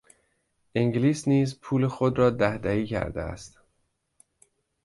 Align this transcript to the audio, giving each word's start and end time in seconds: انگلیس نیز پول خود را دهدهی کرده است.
انگلیس 0.75 1.27
نیز 1.27 1.59
پول 1.59 1.87
خود 1.87 2.19
را 2.19 2.29
دهدهی 2.29 2.87
کرده 2.87 3.21
است. 3.21 3.59